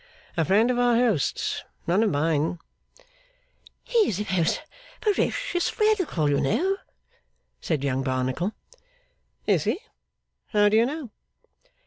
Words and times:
'A 0.35 0.45
friend 0.45 0.71
of 0.71 0.79
our 0.79 0.95
host's. 0.95 1.63
None 1.85 2.01
of 2.01 2.09
mine.' 2.09 2.57
'He's 3.83 4.19
a 4.19 4.25
most 4.35 4.63
ferocious 4.99 5.79
Radical, 5.79 6.27
you 6.27 6.41
know,' 6.41 6.77
said 7.61 7.83
Young 7.83 8.01
Barnacle. 8.01 8.51
'Is 9.45 9.65
he? 9.65 9.77
How 10.47 10.69
do 10.69 10.77
you 10.77 10.87
know? 10.87 11.11